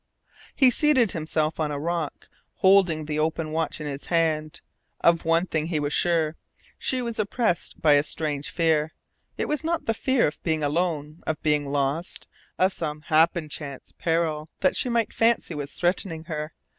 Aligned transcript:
He 0.55 0.71
seated 0.71 1.11
himself 1.11 1.59
on 1.59 1.69
a 1.69 1.77
rock, 1.79 2.27
holding 2.55 3.05
the 3.05 3.19
open 3.19 3.51
watch 3.51 3.79
in 3.79 3.85
his 3.85 4.07
hand. 4.07 4.61
Of 5.01 5.25
one 5.25 5.45
thing 5.45 5.67
he 5.67 5.79
was 5.79 5.93
sure. 5.93 6.37
She 6.79 7.03
was 7.03 7.19
oppressed 7.19 7.79
by 7.83 7.93
a 7.93 8.01
strange 8.01 8.49
fear. 8.49 8.93
It 9.37 9.45
was 9.47 9.63
not 9.63 9.85
the 9.85 9.93
fear 9.93 10.25
of 10.25 10.41
being 10.41 10.63
alone, 10.63 11.21
of 11.27 11.39
being 11.43 11.67
lost, 11.67 12.27
of 12.57 12.73
some 12.73 13.01
happen 13.13 13.47
chance 13.47 13.93
peril 13.95 14.49
that 14.61 14.75
she 14.75 14.89
might 14.89 15.13
fancy 15.13 15.53
was 15.53 15.71
threatening 15.75 16.23
her. 16.23 16.51